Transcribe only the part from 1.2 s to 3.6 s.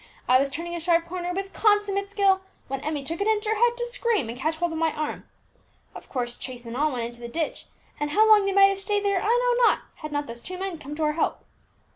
with consummate skill, when Emmie took it into her